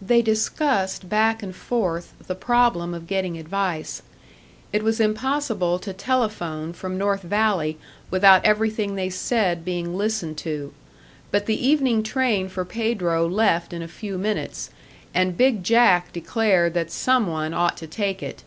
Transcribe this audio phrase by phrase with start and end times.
[0.00, 4.00] They discussed back and forth the problem of getting advice.
[4.72, 7.76] It was impossible to telephone from North Valley
[8.12, 10.72] without everything they said being listened to;
[11.32, 14.70] but the evening train for Pedro left in a few minutes,
[15.12, 18.44] and "Big Jack" declared that some one ought to take it.